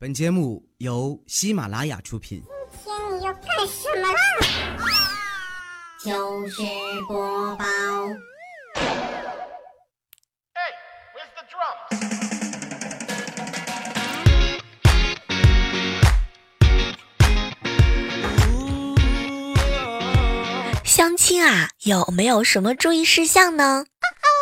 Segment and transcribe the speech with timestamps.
[0.00, 2.40] 本节目由喜马拉雅出品。
[2.84, 4.20] 今天你要干什么啦？
[5.98, 6.62] 糗事
[7.08, 7.64] 播报。
[20.84, 23.84] 相亲啊，有没有什么注意事项呢？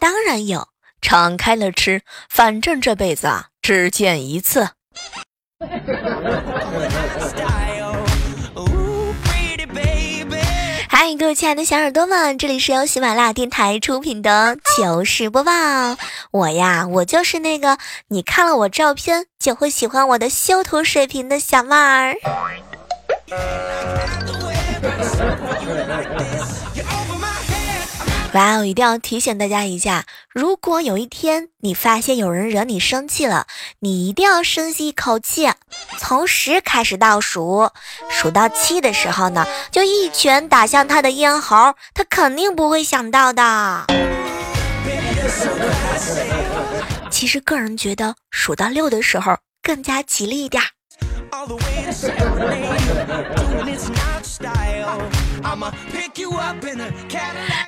[0.03, 0.69] 当然有，
[1.01, 4.69] 敞开了吃，反正这辈子啊，只见一次。
[5.59, 5.67] 嗨，
[11.19, 15.51] 各位亲爱的小耳朵们，这里是由喜马拉雅电台出品的糗事播报。
[16.31, 17.79] 我呀，我就是那个
[18.09, 22.15] 你看了我照片就会喜欢我的修图水平的小妹儿。
[28.37, 28.65] 哇哦！
[28.67, 33.47] 一定要提醒大家一下，如果有一天你发现有人惹你生气了，
[33.81, 35.51] 你一定要深吸一口气，
[35.99, 37.71] 从十开始倒数，
[38.11, 43.87] 数到七的时候呢，就一拳打向他的咽喉，他肯定不会想到的。
[47.11, 50.63] 其实个人觉得数到六的时候更加吉利一点。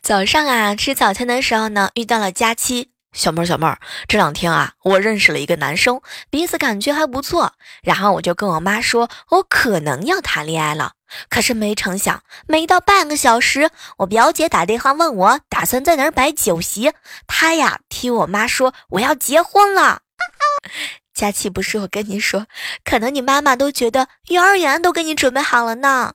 [0.03, 2.91] 早上啊，吃早餐的时候呢，遇到了佳期。
[3.13, 7.55] 小妹儿，小妹儿，这两天啊，我认识了一个男生，彼此感觉还不错。
[7.83, 10.93] 然后我就跟我妈说，我可能要谈恋爱了。
[11.31, 16.93] 可是没成想，没到半个小时，我表姐打电话问我打算在哪儿摆酒席。
[17.27, 20.01] 她呀，替我妈说我要结婚了。
[21.15, 22.47] 佳期，不是我跟你说，
[22.85, 26.13] 可能你妈妈都觉得幼儿园都给你准备好了呢。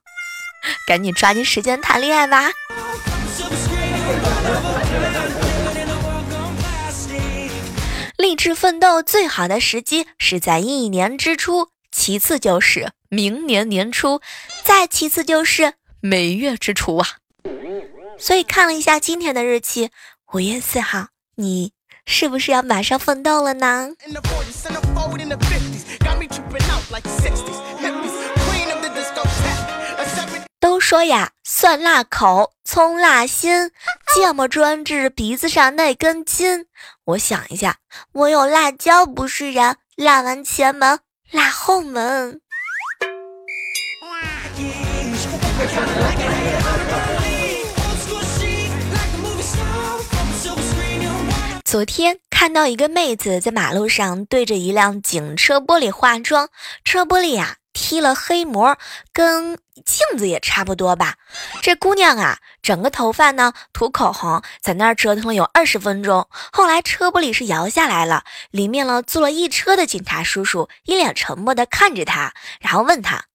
[0.88, 2.52] 赶紧抓紧时间谈恋爱吧！
[8.18, 14.22] 励志奋斗最好的时机是在一年之初，其次就是明年年初，
[14.64, 17.08] 再其次就是每月之初啊！
[18.18, 19.90] 所以看了一下今天的日期，
[20.32, 21.74] 五月四号，你
[22.06, 23.90] 是不是要马上奋斗了呢？
[30.94, 33.72] 说呀，蒜辣口，葱辣心，
[34.14, 36.68] 芥末专治鼻子上那根筋。
[37.06, 37.78] 我想一下，
[38.12, 41.00] 我有辣椒不是人，辣完前门，
[41.32, 42.42] 辣后门。
[51.66, 56.50] 昨天看到一个妹子在马路上对着一辆警车玻璃化妆，
[56.86, 57.56] 车玻璃呀。
[57.74, 58.78] 贴了黑膜，
[59.12, 61.16] 跟镜子也差不多吧。
[61.62, 66.28] 这姑娘啊，整个头发呢涂口红，在那儿折腾了有二十分钟。
[66.52, 73.26] 后来车玻璃是摇下来了，里面呢坐了一车的警察叔叔，一脸沉默的看着她，然后问她：“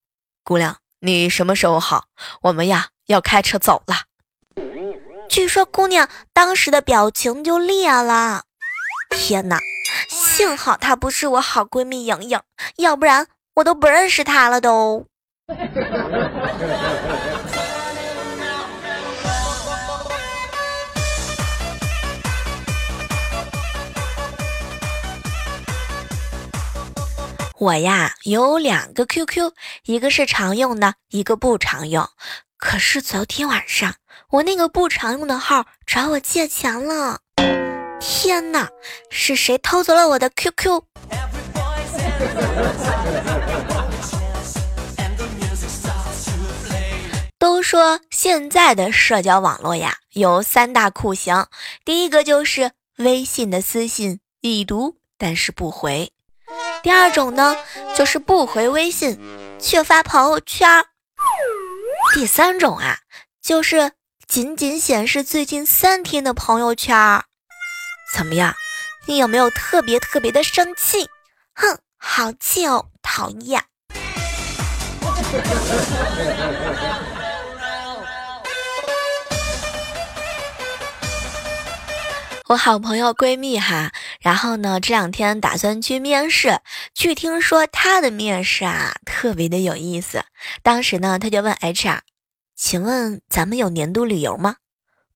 [0.44, 2.04] 姑娘，你什么时候好？
[2.42, 4.04] 我们呀要开车走了。”
[5.28, 8.44] 据说姑娘当时的表情就裂了。
[9.10, 9.58] 天哪，
[10.08, 12.40] 幸好她不是我好闺蜜莹莹，
[12.76, 13.26] 要不然。
[13.58, 15.04] 我都不认识他了，都。
[27.58, 29.50] 我呀有两个 QQ，
[29.86, 32.08] 一个是常用的，一个不常用。
[32.58, 33.96] 可是昨天晚上，
[34.30, 37.18] 我那个不常用的号找我借钱了。
[37.98, 38.68] 天哪，
[39.10, 40.84] 是谁偷走了我的 QQ？
[47.38, 51.46] 都说现在的社交网络呀有三大酷刑，
[51.84, 56.12] 第一个就是微信的私信已读但是不回，
[56.82, 57.56] 第二种呢
[57.96, 59.20] 就是不回微信
[59.60, 60.84] 却发朋友圈，
[62.14, 62.98] 第三种啊
[63.40, 63.92] 就是
[64.26, 67.22] 仅仅显示最近三天的朋友圈。
[68.14, 68.54] 怎么样？
[69.06, 71.08] 你有没有特别特别的生气？
[71.54, 71.78] 哼！
[72.10, 73.62] 好气哦，讨厌！
[82.46, 86.58] 我好朋友闺蜜哈，然后呢，这两天打算去面试，
[86.94, 90.24] 据听说她的面试啊特别的有意思。
[90.62, 92.00] 当时呢，她就问 HR：“
[92.56, 94.56] 请问咱们有年度旅游吗？”“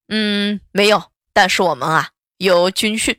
[0.08, 3.18] 嗯，没有，但是我们啊有军训。”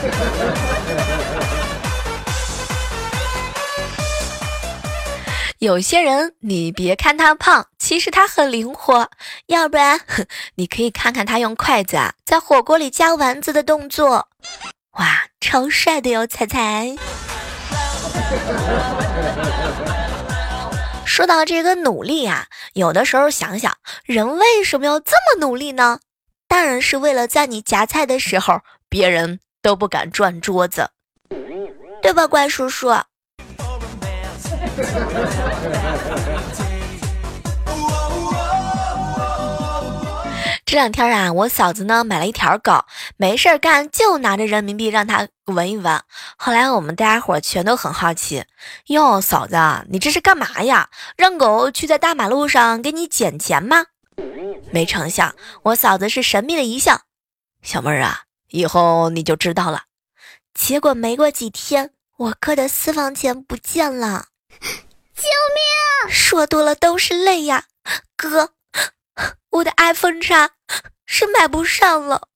[5.58, 9.10] 有些人，你别看他胖，其实他很灵活。
[9.46, 10.00] 要不然，
[10.54, 14.28] 你可以看看他用筷子啊在火锅里夹丸子的动作。
[14.92, 16.96] 哇，超帅的哟，彩彩。
[21.04, 26.00] 说到这个努力啊，有的时候想想，人为什么要这么努力呢？
[26.48, 30.90] 当然是为了在你夹菜的时候，别人都不敢转桌子，
[32.02, 32.88] 对吧，怪叔叔？
[40.64, 42.84] 这两天啊，我嫂子呢买了一条狗，
[43.16, 46.00] 没事干就拿着人民币让它闻一闻。
[46.36, 48.44] 后来我们大家伙全都很好奇，
[48.86, 49.56] 哟，嫂子，
[49.88, 50.88] 你这是干嘛呀？
[51.16, 53.86] 让狗去在大马路上给你捡钱吗？
[54.70, 55.34] 没成想，
[55.64, 57.00] 我嫂子是神秘的一笑，
[57.62, 58.20] 小妹儿啊，
[58.50, 59.84] 以后你就知道了。
[60.54, 64.26] 结果没过几天，我哥的私房钱不见了，
[64.60, 65.24] 救
[66.04, 66.12] 命！
[66.12, 67.64] 说多了都是泪呀，
[68.16, 68.50] 哥。
[69.50, 70.50] 我的 iPhone 叉
[71.06, 72.28] 是买不上了。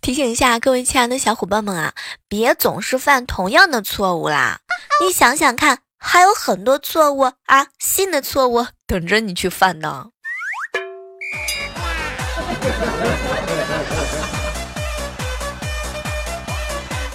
[0.00, 1.94] 提醒一下各位亲爱的小伙伴们啊，
[2.28, 4.60] 别总是犯同样的错误啦！
[5.02, 10.06] 你想想看，还有很多错误啊，新的错误等着你去犯呢。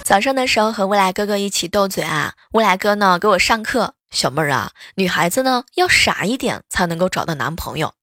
[0.04, 7.94] 早上的时候和未来哥哥一起斗嘴啊，未来哥呢给我上课，小妹儿啊，女孩子呢要傻一点才能够找到男朋友。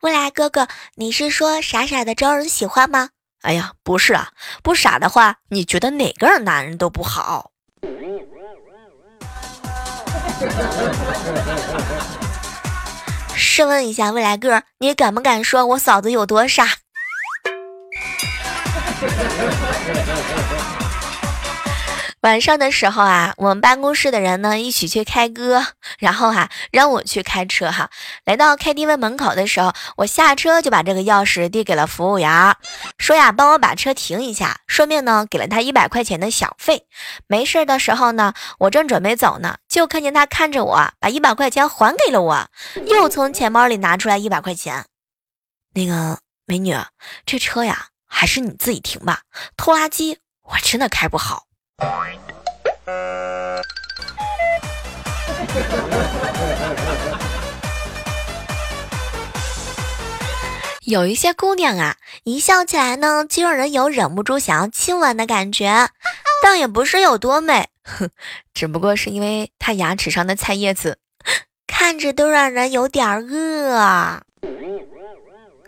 [0.00, 3.10] 未来哥哥，你是说傻傻的招人喜欢吗？
[3.42, 4.32] 哎呀，不是啊，
[4.62, 7.52] 不傻的话，你觉得哪个男人都不好。
[13.34, 16.66] 试问一下未来哥，你敢不敢说我嫂子有多傻？
[22.26, 25.64] 晚上的时候啊，我们办公室的人呢一起去开歌，
[26.00, 27.88] 然后哈让我去开车哈。
[28.24, 32.56] 来到 KTV 门口的时候，我下车就把这个钥匙递给了服务员，
[32.98, 36.88] 说呀帮我把车停一下，顺便呢给了他一百块钱的小费。
[37.28, 42.48] 没事的时候呢，我正准备走呢，就看见他看着我把一百块钱还给了我，
[42.88, 44.86] 又从钱包里拿出来一百块钱。
[45.74, 46.76] 那个美女，
[47.24, 49.20] 这车呀还是你自己停吧，
[49.56, 51.45] 拖拉机我真的开不好。
[60.86, 65.90] 有一些姑娘啊，一笑起来呢，就让人有忍不住想要亲吻的感觉，
[66.42, 68.08] 倒也不是有多美，哼，
[68.54, 70.96] 只不过是因为她牙齿上的菜叶子，
[71.66, 74.22] 看着都让人有点饿，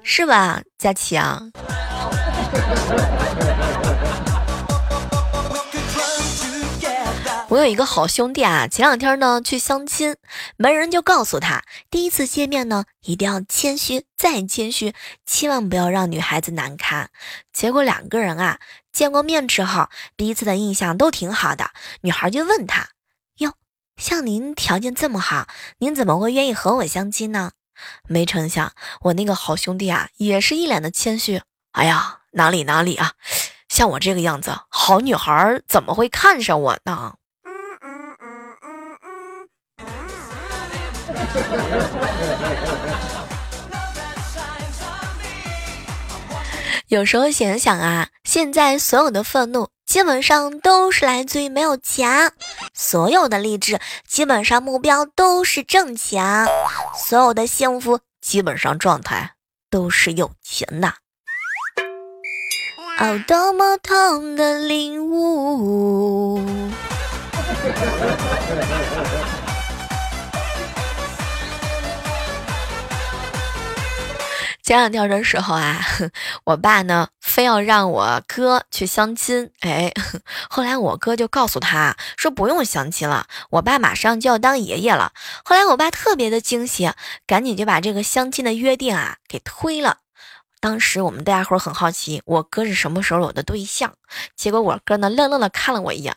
[0.02, 1.42] 是吧，佳琪啊？
[7.58, 10.14] 我有一个好兄弟啊，前两天呢去相亲，
[10.56, 14.94] 门人就告诉他，第一次见面呢一定要谦虚再谦虚，
[15.26, 17.10] 千万不要让女孩子难堪。
[17.52, 18.60] 结果两个人啊
[18.92, 21.72] 见过面之后，彼此的印象都挺好的。
[22.02, 22.90] 女孩就问他
[23.38, 23.54] ：“哟，
[23.96, 27.50] 像您条件这么好，您怎么会愿意和我相亲呢？”
[28.06, 31.42] 没成想，我那个好兄弟啊也是一脸的谦虚。
[31.72, 33.14] 哎呀，哪里哪里啊，
[33.68, 37.16] 像我这个样子，好女孩怎么会看上我呢？
[46.88, 52.32] 有时候想想啊，现在所有的愤怒基本上都是来自于没有钱，
[52.72, 56.46] 所有的励志基本上目标都是挣钱，
[56.96, 59.32] 所有的幸福基本上状态
[59.70, 60.94] 都是有钱的。
[62.98, 66.40] 哦，多么痛的领悟。
[74.68, 75.80] 前两天的时候啊，
[76.44, 79.90] 我爸呢非要让我哥去相亲，哎，
[80.50, 85.14] 后来我哥就告诉他说不用相亲了，我爸马上就要当爷爷了。
[85.42, 86.92] 后来我爸特别的惊喜，
[87.26, 90.00] 赶紧就把这个相亲的约定啊给推了。
[90.60, 93.94] 当时我们大家伙很好奇，我哥是什么时候有的对象？
[94.36, 96.14] 结果我哥呢愣愣的看了我一眼，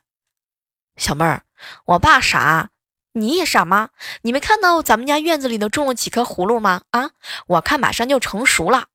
[0.97, 1.43] 小妹儿，
[1.85, 2.70] 我爸傻。
[3.13, 3.89] 你也傻吗？
[4.21, 6.83] 你没看到咱们家院子里头种了几颗葫芦吗？
[6.91, 7.09] 啊，
[7.47, 8.85] 我看马上就成熟了。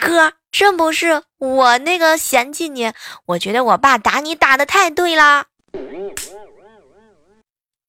[0.00, 2.92] 哥，这不是我那个嫌弃你，
[3.26, 5.44] 我觉得我爸打你打的太对啦。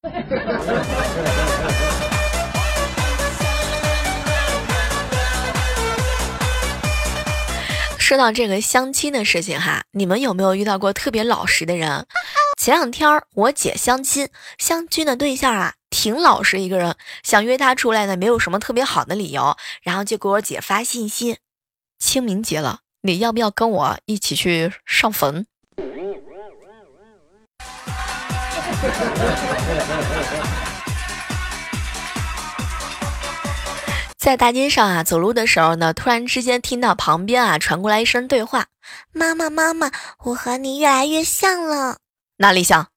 [7.98, 12.06] 说到这个相亲的事情哈，你们有没有遇到过特别老实的人？
[12.56, 21.38] 前两天我姐相亲，相亲的对象啊挺老实一个人，想约他出来呢，没有什么特别好的理由，然后就给我姐发信息：
[21.98, 25.46] 清明节了，你要不要跟我一起去上坟？
[34.16, 38.68] 在大街上啊，走路的时候呢，突然之间听到旁边啊传过来一声对话
[39.12, 39.90] ：“妈妈，妈妈，
[40.24, 41.98] 我和你越来越像了。
[42.36, 42.88] 哪里像？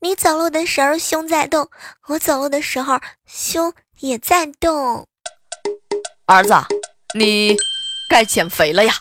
[0.00, 1.70] 你走路的时候胸在动，
[2.08, 5.06] 我走路的时候胸也在动。
[6.26, 6.52] 儿子，
[7.16, 7.56] 你
[8.10, 8.92] 该减肥了呀。”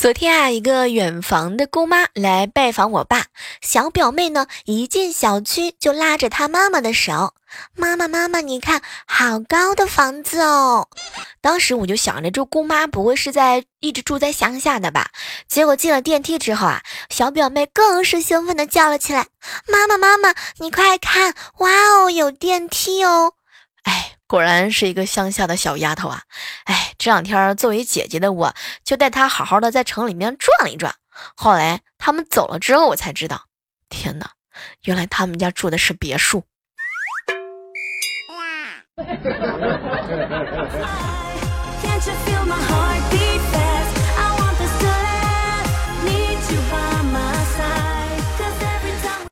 [0.00, 3.26] 昨天啊，一个远房的姑妈来拜访我爸，
[3.60, 7.34] 小表妹呢一进小区就拉着她妈妈的手，
[7.74, 10.88] 妈妈妈妈，你看好高的房子哦！
[11.42, 15.10] 当时我就想着，这姑妈不会是在一直住在乡下的吧？
[15.46, 19.26] 结果进了电梯之后啊，小表妹更是兴奋的叫了起来
[19.68, 23.34] ：“妈妈妈妈，你快看，哇哦，有电梯哦！”
[24.30, 26.22] 果然是一个乡下的小丫头啊！
[26.62, 30.94] 哎，这两天作为姐姐的我，就带她好好的在城里面转了一转。
[31.34, 33.46] 后来他们走了之后，我才知道，
[33.88, 34.30] 天哪，
[34.84, 36.44] 原来他们家住的是别墅。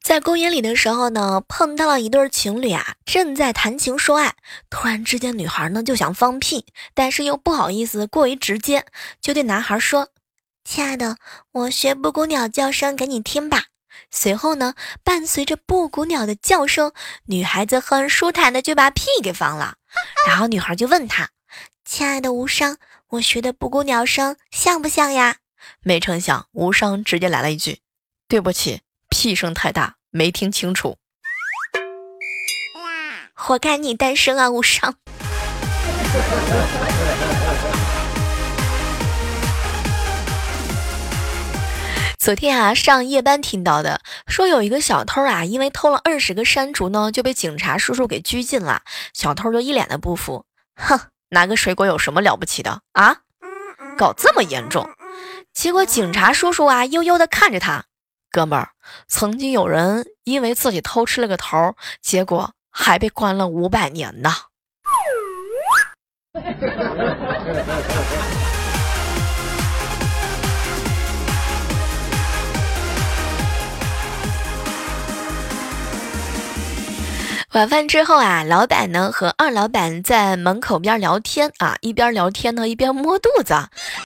[0.08, 4.36] 在公园里的时候呢，碰到了一对情侣啊，正在谈情说爱。
[4.70, 8.86] 突然之间，女孩呢就想放屁，但是又不好意思过于直接，
[9.20, 10.08] 就对男孩说
[10.64, 11.18] ：“亲爱的，
[11.52, 13.64] 我学布谷鸟叫声给你听吧。”
[14.10, 14.72] 随后呢，
[15.04, 16.92] 伴随着布谷鸟的叫声，
[17.26, 19.74] 女孩子很舒坦的就把屁给放了。
[20.26, 21.28] 然后女孩就问他
[21.84, 25.36] ：“亲爱的无伤，我学的布谷鸟声像不像呀？”
[25.84, 27.80] 没成想，无伤直接来了一句
[28.26, 30.96] ：“对不起，屁声太大。”没听清楚，
[33.34, 34.94] 活该你单身啊，无伤。
[42.18, 48.80] 昨天啊，上夜班听到的，说有一个小偷啊，因为偷了二十个山竹呢，就被警察叔叔给拘禁了。
[49.12, 50.98] 小偷就一脸的不服，哼，
[51.28, 53.18] 拿个水果有什么了不起的啊？
[53.98, 54.88] 搞这么严重？
[55.52, 57.84] 结果警察叔叔啊，悠悠的看着他。
[58.30, 58.70] 哥们儿，
[59.06, 64.30] 曾经有人因为自己偷吃了个头，结果还被关了五百年呢。
[77.54, 83.54] 晚饭之后啊，老板呢和二老板在门口边聊天啊，一边聊天呢一边摸肚子。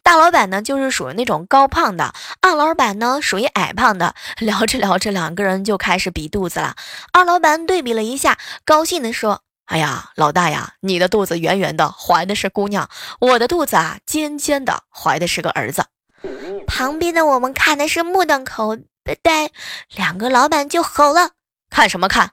[0.05, 4.15] 大老板呢就是属于那种高胖的，二老板呢属于矮胖的。
[4.39, 6.77] 聊着聊着，两个人就开始比肚子了。
[7.13, 12.87] 二老板对比了一下，高兴的说：“哎呀，老大呀，你的肚子圆圆的，怀的是姑娘；
[13.19, 15.87] 我的肚子啊尖尖的，怀的是个儿子。
[16.69, 18.77] ”旁边的我们看的是目瞪口
[19.21, 19.51] 呆，
[19.97, 21.31] 两个老板就吼了
[21.69, 22.31] ：“看什么看？”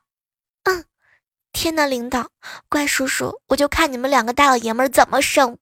[1.51, 2.27] 天呐，领导，
[2.69, 5.57] 怪叔叔，我就看你们两个大老爷们怎么生。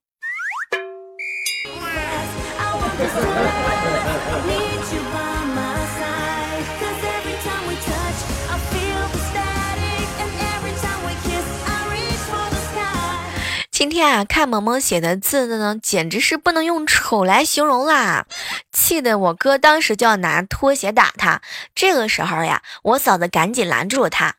[13.70, 18.26] 今天啊，看萌萌写的字的呢，简直是不能用丑来形容啦！
[18.72, 21.40] 气得我哥当时就要拿拖鞋打他。
[21.76, 24.34] 这个时候呀，我嫂子赶紧拦住了他。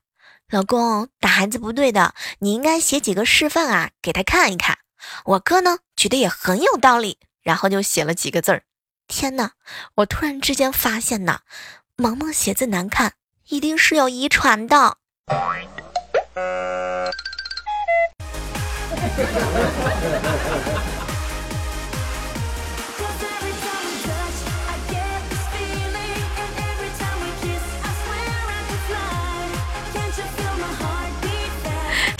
[0.50, 4.79] 老公打孩子不对的，你应该写几个示范啊，给他看一看。
[5.25, 8.63] 我哥呢觉得也很有道理，然后就写了几个字儿。
[9.08, 9.51] 天哪！
[9.96, 11.41] 我突然之间发现呐，
[11.96, 13.13] 萌萌写字难看，
[13.50, 14.98] 一定是有遗传的。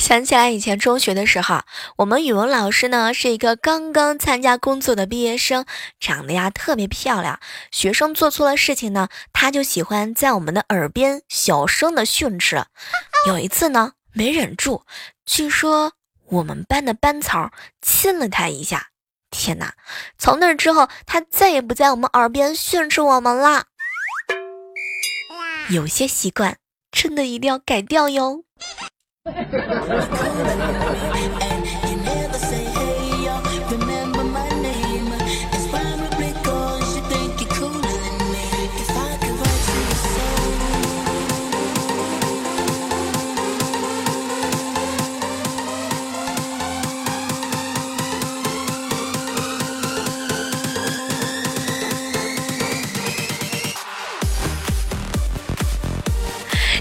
[0.10, 1.62] 想起来以前中学的时候，
[1.98, 5.68] 我们语文老师呢是一个刚刚参加工作的毕业生，
[6.00, 7.40] 长得呀特别漂亮。
[7.70, 12.66] 学生做错了事情呢，他就喜欢在我们的耳边小声的训斥。
[13.28, 14.82] 有一次呢，没忍住，
[15.28, 15.94] 据说
[16.26, 18.88] 我们班的班草亲了他一下，
[19.30, 19.76] 天哪！
[20.18, 23.66] 从那之后，他再也不在我们耳边训斥我们了。
[25.70, 26.58] 有些习惯
[26.92, 28.46] 真的一定要改掉哟。
[29.30, 31.06] 哈哈哈哈
[31.96, 32.09] 哈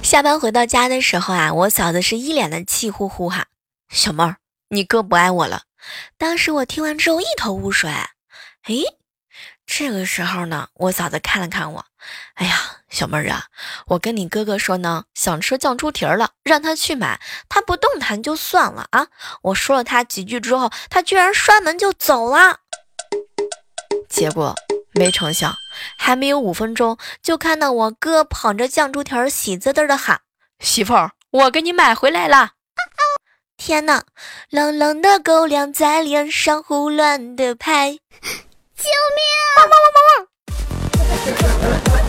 [0.08, 3.48] 下班回到家的时候啊，我嫂子是一脸的气呼呼哈。
[3.90, 4.36] 小妹儿，
[4.70, 5.64] 你哥不爱我了。
[6.16, 7.90] 当时我听完之后一头雾水。
[7.90, 8.74] 哎，
[9.66, 11.84] 这个时候呢，我嫂子看了看我，
[12.36, 13.48] 哎呀，小妹儿啊，
[13.88, 19.08] 我跟你哥哥说呢，想吃酱猪蹄儿了，让他去买，他不动弹就算了啊。
[19.42, 22.60] 我说了他几句之后，他居然摔门就走了。
[24.08, 24.54] 结果
[24.92, 25.54] 没成想。
[25.96, 30.20] 还没有五分钟，就看到我哥捧着酱猪蹄儿，喜滋滋的喊
[30.60, 32.50] ：“媳妇儿，我给你买回来了！”
[33.56, 34.04] 天哪，
[34.50, 39.22] 冷冷的狗粮在脸上胡乱的拍，救命！
[39.56, 40.28] 汪汪汪汪
[41.98, 42.07] 汪！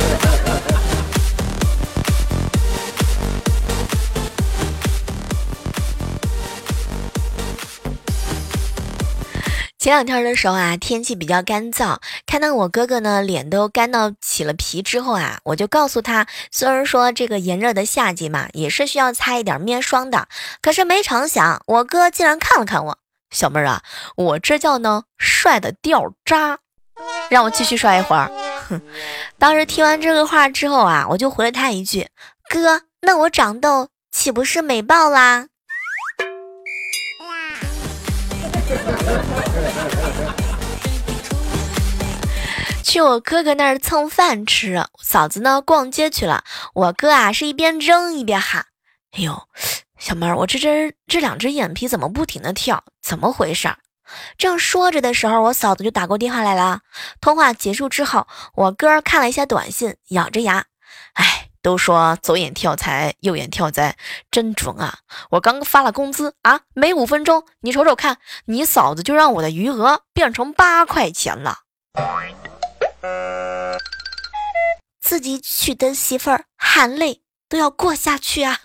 [9.89, 20.27] 前两天的时候啊，天气比较干燥，看到我哥哥呢脸都干到起了皮之后啊，我就告诉他，虽然说这个炎热的夏季嘛，也是需要擦一点面霜的，
[20.61, 22.99] 可是没成想，我哥竟然看了看我，
[23.31, 23.81] 小妹儿啊，
[24.15, 26.59] 我这叫呢帅的掉渣，
[27.31, 28.29] 让我继续帅一会儿。
[28.69, 28.79] 哼，
[29.39, 32.07] 当时听完这个话之后啊，我就回了他一句，
[32.47, 35.47] 哥，那我长痘岂不是美爆啦？
[42.89, 46.43] 去我哥哥那儿蹭饭吃，嫂子呢逛街去了。
[46.73, 48.65] 我哥啊是一边扔一边喊
[49.13, 49.43] ：“哎呦，
[49.99, 52.83] 小妹儿，我这只这两只眼皮怎么不停的跳？
[52.99, 53.75] 怎么回事？”
[54.39, 56.79] 正说着的时候，我嫂子就打过电话来了。
[57.21, 58.25] 通话结束之后，
[58.55, 60.65] 我哥看了一下短信，咬着牙
[61.13, 63.95] ：“哎，都说左眼跳财，右眼跳灾，
[64.31, 64.97] 真准啊！
[65.29, 71.59] 我刚发了工资啊，没五分钟，你瞅瞅看，你嫂子就让我的余额变成八块钱了。”
[75.01, 78.59] 自己娶的媳妇儿，含泪都要过下去啊！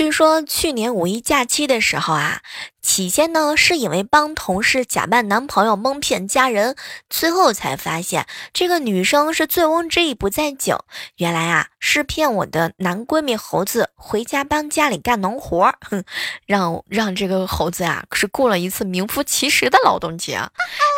[0.00, 2.40] 据说去年五一假期的时候啊，
[2.80, 6.74] 起先呢是以为帮同事假扮男朋友蒙骗家人，
[7.10, 10.86] 最后才发现这个女生是醉翁之意不在酒，
[11.16, 16.02] 原来啊是骗我的男闺蜜猴子回家帮家里干农活，哼，
[16.46, 20.40] 让让这个猴子啊可是过了一次名副其实的劳动节。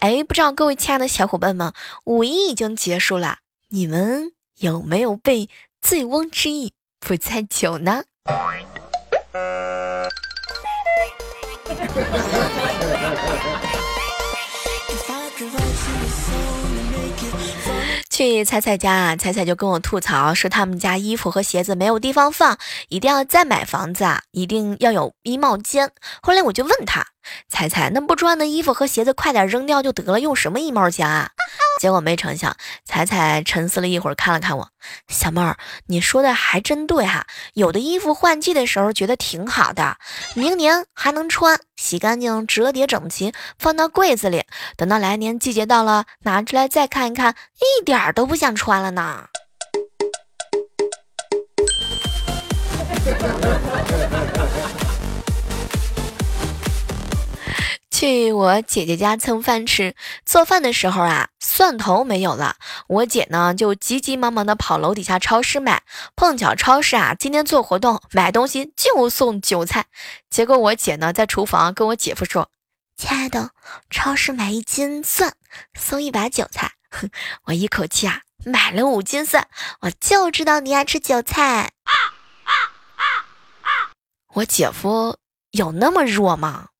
[0.01, 1.73] 哎，不知道各位亲爱的小伙伴们，
[2.05, 3.39] 五一已经结束了，
[3.71, 5.49] 你们有没有被
[5.81, 8.05] 醉翁之意不在酒呢？
[18.11, 25.91] 去彩彩家啊，彩彩就跟我吐槽说他们家衣服和鞋子没有地方放，一定要再买房子啊，一定要有衣帽间。
[26.21, 27.07] 后来我就问他，
[27.49, 31.31] 彩彩那不穿的衣服和鞋子快点扔掉就得了，用什么衣帽间啊？
[31.83, 34.69] 结果没成想，彩彩沉思了一会儿，看了看我，
[35.09, 37.27] 小妹儿，你说的还真对哈。
[37.55, 39.97] 有的衣服换季的时候觉得挺好的，
[40.37, 44.45] 明年还能穿，洗干净折叠整齐，放到柜子里，
[44.77, 49.27] 等到来年季节到了，拿出来再看一看，一点都不想穿了呢。
[58.03, 59.95] 去我姐姐家蹭饭吃，
[60.27, 62.57] 做饭的时候啊，蒜头没有了，
[62.89, 65.85] 我姐呢就急急忙忙的跑楼底下超市买，
[66.17, 69.87] 碰巧超市啊今天做活动，买东西就送韭菜，
[70.29, 72.51] 结果我姐呢在厨房跟我姐夫说
[72.99, 73.51] ：“亲爱的，
[73.89, 75.35] 超市买一斤蒜
[75.79, 77.09] 送一把韭菜。”哼，
[77.45, 79.47] 我一口气啊买了五斤蒜，
[79.83, 81.71] 我就知道你爱吃韭菜。
[81.85, 81.93] 啊
[82.43, 82.51] 啊
[82.97, 83.05] 啊
[83.63, 83.71] 啊
[84.35, 85.19] 我姐夫
[85.53, 86.71] 有那么弱吗？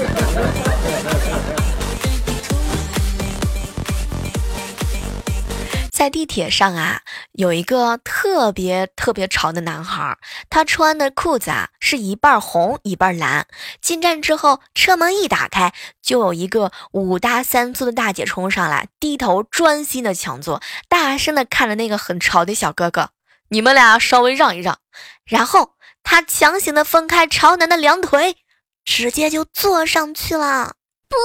[5.92, 10.16] 在地铁上啊，有一个特别特别潮的男孩，
[10.48, 13.46] 他穿的裤子啊是一半红一半蓝。
[13.82, 23.10] 进站之后，车门一打开，就有一个五大三粗的大姐冲上来，低头专心的抢座，大声的看着那个很潮的小哥哥
[23.50, 24.78] ：“你们俩稍微让一让。”
[25.26, 28.38] 然后他强行的分开潮男的两腿，
[28.84, 30.74] 直接就坐上去了。
[31.08, 31.16] 不，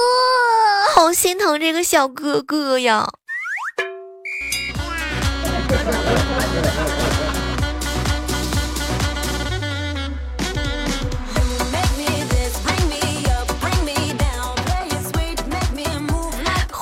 [0.94, 3.08] 好心疼这个小哥哥呀。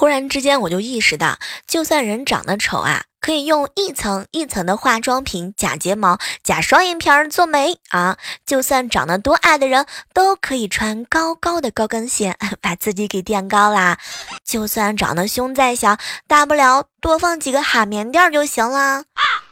[0.04, 13.96] 忽然之间，我就意识到，就算人长得丑啊，可以用一层一层的化妆品、假睫毛、假双眼皮儿做美啊；就算长得多矮的人，都可以穿高高的高跟鞋 把自己给垫高啦；
[14.44, 15.96] 就算长得胸再小，
[16.28, 19.04] 大不了多放几个海绵垫就行啦。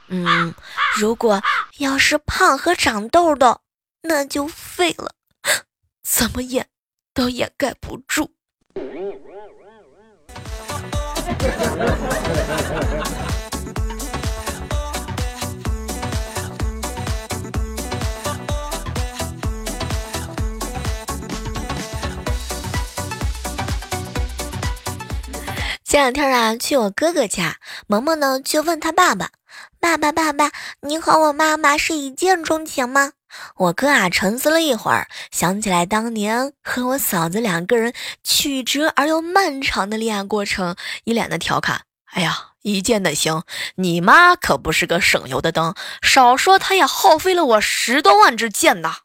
[0.08, 0.54] 嗯，
[0.98, 1.40] 如果
[1.78, 3.62] 要是胖和长痘痘，
[4.02, 5.14] 那就废了，
[6.06, 6.66] 怎么掩
[7.14, 8.32] 都掩盖不住。
[25.84, 29.28] 前两天啊，去我哥哥家，萌萌呢就问他爸爸
[29.78, 30.50] ：“爸爸，爸爸，
[30.80, 33.12] 你和我妈妈是一见钟情吗？”
[33.56, 37.92] 我哥啊沉思了一会儿，想起来当年和我嫂子两个人
[38.22, 43.42] 曲折而又漫长的恋爱过程，一脸的调侃：“哎呀，一见的行，
[43.76, 48.96] 你妈可不是个省油的灯，少说她也耗费了我十多万支箭呐。”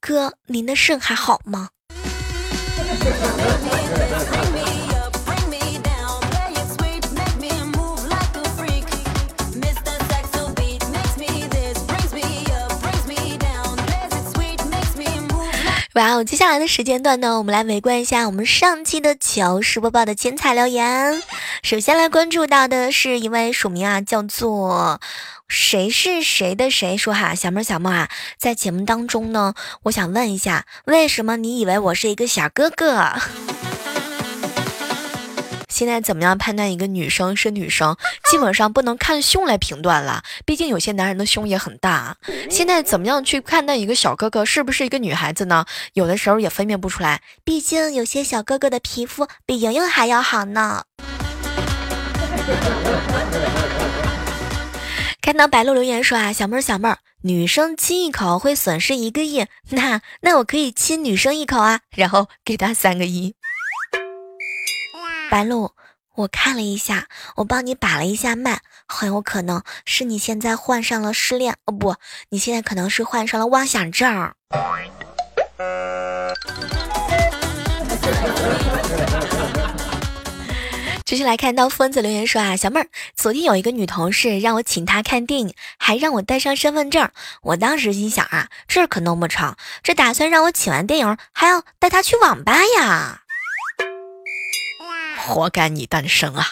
[0.00, 1.70] 哥，您的肾还好吗？
[15.94, 16.24] 哇哦！
[16.24, 21.22] 接下来的时间段呢，我们来围观一下我们上期的糗事播报的精彩留言。
[21.62, 25.00] 首先来关注到的是一位署名啊，叫做
[25.46, 29.54] 谁是谁的谁说哈，小妹小妹啊，在节目当中呢，
[29.84, 33.12] 我想问一下，为什么你以为我是一个小哥哥？
[35.74, 37.96] 现在怎么样判断一个女生是女生？
[38.30, 42.16] 基本上不能看胸来评断了，毕竟有些男人的胸也很大。
[42.48, 45.66] 现在怎么样去判断一个小哥哥是不是一个女孩子呢？
[45.94, 50.84] 有的时候也分辨不出来，毕竟有些小哥哥的皮肤比莹莹还要好呢。
[55.20, 63.34] 看到白鹿留言说啊，小妹儿小妹儿，女生亲一口会损失一个亿，那那我可以亲女生一口啊，然后给她三个亿。
[65.34, 65.72] 白鹿，
[66.14, 71.96] 我看了一下，我帮你把了一下脉，很有可能是你现在患上了失恋哦，不，
[72.28, 74.32] 你现在可能是患上了妄想症。
[81.04, 87.10] 继续来看到疯子留言说啊，小妹儿，昨天有一个女同事让我请她看电影，还让我带上身份证。
[87.42, 93.22] 我当时心想啊，这可弄不成，这打算让我请完电影还要带她去网吧呀。
[95.26, 96.46] 活该你单身啊！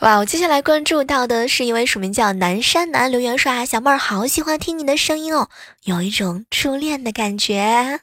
[0.00, 5.48] 哇，我接下来关注到的是一位署名叫南山南留言说啊，小妹儿好喜欢听你的声音哦，
[5.84, 8.00] 有一种初恋的感觉，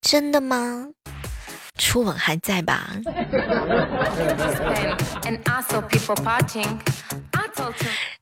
[0.00, 0.90] 真的吗？
[1.76, 2.88] 初吻还在吧？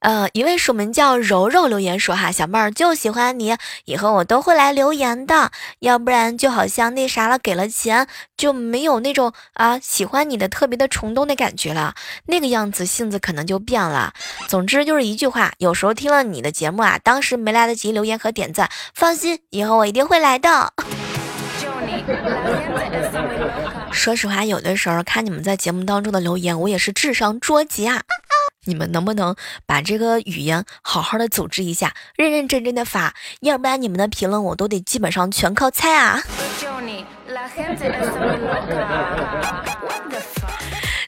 [0.00, 11.94] 呃，一位署名叫柔柔留言说哈，小妹儿就喜欢你，以后我都会来留言的，要不然就好像那啥了，给了钱就没有那种啊喜欢你的特别的冲动的感觉了，
[12.26, 14.12] 那个样子性子可能就变了。
[14.46, 20.72] 总之就是一句话，有时候听了你的节目啊，当时没来得及留言和点赞，放心，以后我一定会来的。
[23.90, 28.02] 说实话，有的时候看你们在节目当中的留言，我也是智商捉急啊！
[28.66, 33.14] 你们能不能把这个语言好好的组织一下，认认真真的发？
[33.40, 36.22] 要不然你们的评论我都得基本上全靠猜啊！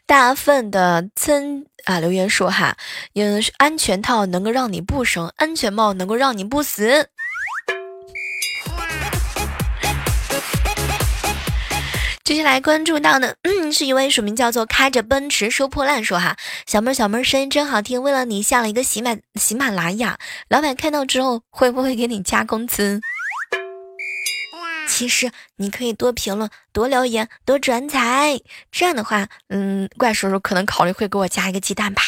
[0.06, 2.76] 大粪的村啊留言说哈，
[3.14, 7.10] 嗯，安全套能够让你不生，安全帽能够让你不死。
[12.28, 16.36] 接下来关注到的，嗯，是一位署名叫做开着奔驰收破烂说哈，
[16.66, 20.18] 小妹儿小妹儿声音真好听，为了你下了一个喜马喜马拉雅，
[20.50, 23.00] 老板看到之后会不会给你加工资？
[24.86, 28.38] 其实你可以多评论、多留言、多转载，
[28.70, 32.02] 这样的话，嗯，怪叔叔可能考虑会给我加一个鸡蛋吧。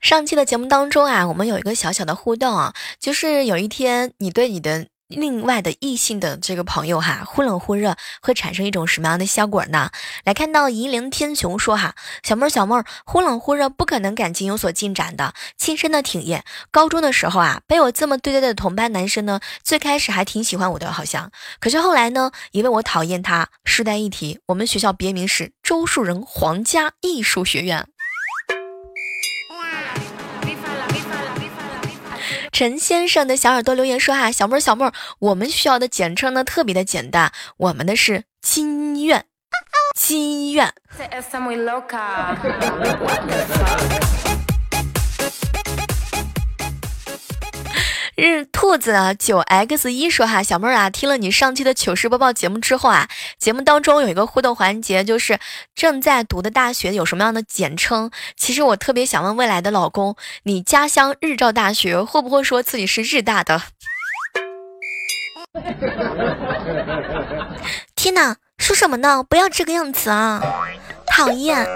[0.00, 4.86] 上期的节目当中啊，我们有一个小小的互动啊，就是有一天你对你的。
[5.16, 9.90] 另外的异性的这个朋友哈，忽冷忽热会产生一种什么样的效果呢？
[10.24, 15.34] 来看到夷陵天穹说哈，小妹儿小妹儿，忽冷忽热不可能感情有所进展的。
[15.56, 21.30] 亲身的体验，高中的时候啊，被我这么对待的同班男生呢，最开始还挺喜欢我的，好像。
[21.60, 27.86] 可是后来呢，因为我讨厌他，顺带一提，我们学校别名是周树人皇家艺术学院。
[32.62, 39.26] 陈先生的小耳朵留言说：“哈，小妹儿，小妹儿，我们需要的简称呢特别的简单，我们的是金院，
[39.96, 40.72] 金院。”
[48.14, 55.38] 日兔子九 x 一说哈小妹儿啊，听了你上期的糗事播报节目之后啊，节目当中有一个互动环节，就是
[55.74, 58.10] 正在读的大学有什么样的简称？
[58.36, 63.62] 其实我特别想问未来的老公，你家乡日照大学会不会说自己是日大的？
[67.96, 69.24] 天哪，说什么呢？
[69.26, 70.42] 不要这个样子啊，
[71.06, 71.66] 讨厌。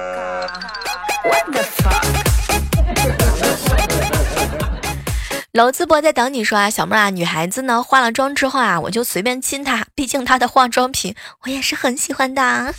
[5.56, 11.14] 娄淄博在等你说啊，小妹啊，女孩子呢化了妆之后啊，我就随便亲她，毕竟她的化妆品
[11.44, 12.74] 我也是很喜欢的。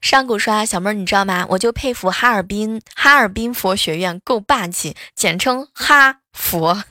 [0.00, 1.44] 上古说啊，小妹你知道吗？
[1.50, 6.84] 我就佩服哈尔滨哈尔滨佛学院够霸气，简称哈佛。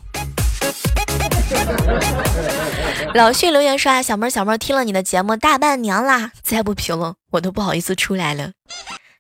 [3.15, 8.51] 老旭留言说啊，小妹小妹听了你的节目大半年啦，再不评论我都不好意思出来了。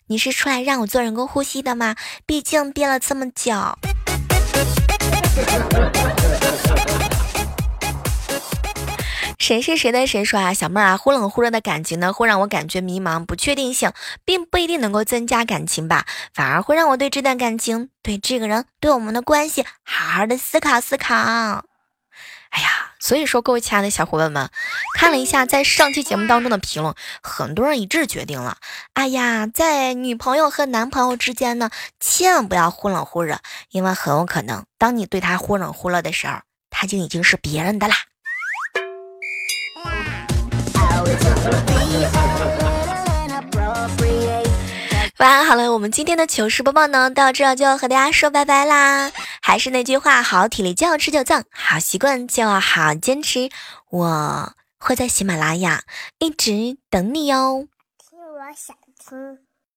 [0.07, 1.95] 你是出来让我做人工呼吸的吗？
[2.25, 3.53] 毕竟憋了这么久。
[9.39, 10.53] 谁是谁的谁说啊？
[10.53, 13.91] 小妹儿啊，忽冷忽热的感情呢，会让我感觉迷茫、不确定性，
[14.23, 21.65] 并不一定能够增加感情吧，反而会让我对这段感情、对这个人、对我们的关系好好的思考思考。
[22.53, 24.47] 哎呀，所以说各位亲爱的小伙伴们，
[24.93, 28.57] 看了一下在上期节目当中的评论，很多人一致决定了，
[28.93, 33.39] 哎呀，在女朋友和男朋友之间呢，千万不要忽冷忽热，
[33.71, 37.95] 因为很有可能，当你对他忽冷忽热的时候，他就已经是别人的啦。
[45.23, 49.09] 晚好了，我们今天的糗事播报呢，到这就要和大家说拜拜啦。
[49.41, 53.49] 还是那句话，好体力就要吃就藏，好习惯就要好坚持。
[53.89, 55.83] 我会在喜马拉雅
[56.19, 57.69] 一直等你哟。
[57.97, 59.42] 听我想听。